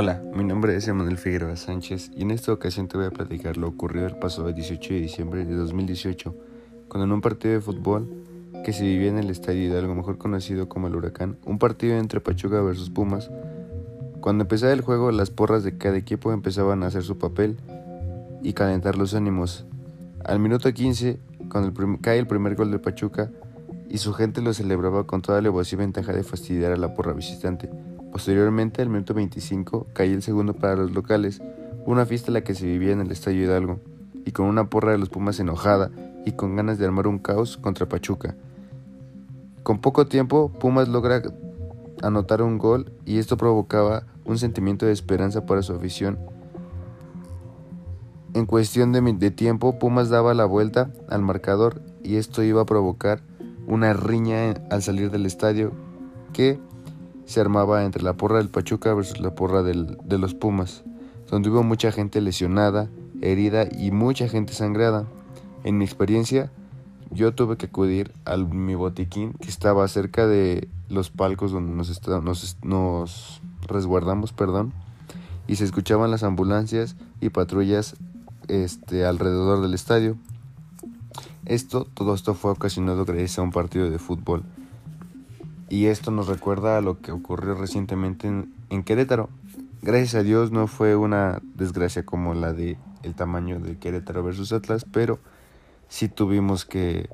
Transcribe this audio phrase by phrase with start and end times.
[0.00, 3.56] Hola, mi nombre es Emanuel Figueroa Sánchez y en esta ocasión te voy a platicar
[3.56, 6.36] lo ocurrido el pasado 18 de diciembre de 2018,
[6.86, 8.08] cuando en un partido de fútbol
[8.64, 12.20] que se vivía en el Estadio Hidalgo, mejor conocido como el Huracán, un partido entre
[12.20, 13.28] Pachuca versus Pumas.
[14.20, 17.56] Cuando empezaba el juego, las porras de cada equipo empezaban a hacer su papel
[18.44, 19.66] y calentar los ánimos.
[20.24, 21.18] Al minuto 15,
[21.50, 23.32] cuando cae el primer gol de Pachuca
[23.88, 27.14] y su gente lo celebraba con toda la y ventaja de fastidiar a la porra
[27.14, 27.68] visitante.
[28.12, 31.40] Posteriormente, al minuto 25, cayó el segundo para los locales,
[31.86, 33.80] una fiesta la que se vivía en el Estadio Hidalgo,
[34.24, 35.90] y con una porra de los Pumas enojada
[36.24, 38.34] y con ganas de armar un caos contra Pachuca.
[39.62, 41.22] Con poco tiempo, Pumas logra
[42.02, 46.18] anotar un gol y esto provocaba un sentimiento de esperanza para su afición.
[48.34, 53.22] En cuestión de tiempo, Pumas daba la vuelta al marcador y esto iba a provocar
[53.66, 55.72] una riña al salir del estadio
[56.32, 56.58] que
[57.28, 60.82] se armaba entre la porra del Pachuca versus la porra de los Pumas,
[61.30, 62.88] donde hubo mucha gente lesionada,
[63.20, 65.04] herida y mucha gente sangrada.
[65.62, 66.50] En mi experiencia,
[67.10, 72.56] yo tuve que acudir a mi botiquín que estaba cerca de los palcos donde nos,
[72.62, 74.72] nos resguardamos, perdón,
[75.46, 77.96] y se escuchaban las ambulancias y patrullas
[78.48, 80.16] este, alrededor del estadio.
[81.44, 84.44] Esto, todo esto fue ocasionado gracias a un partido de fútbol
[85.68, 89.28] y esto nos recuerda a lo que ocurrió recientemente en, Querétaro.
[89.82, 94.52] Gracias a Dios no fue una desgracia como la de el tamaño de Querétaro versus
[94.52, 95.18] Atlas, pero
[95.88, 97.08] sí tuvimos que,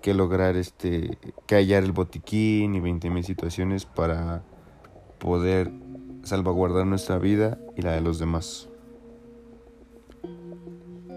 [0.00, 4.42] que lograr este que hallar el botiquín y 20.000 situaciones para
[5.18, 5.72] poder
[6.22, 8.68] salvaguardar nuestra vida y la de los demás.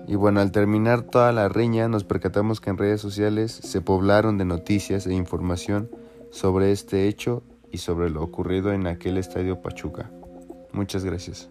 [0.07, 4.39] Y bueno, al terminar toda la riña nos percatamos que en redes sociales se poblaron
[4.39, 5.89] de noticias e información
[6.31, 10.11] sobre este hecho y sobre lo ocurrido en aquel estadio Pachuca.
[10.71, 11.49] Muchas gracias.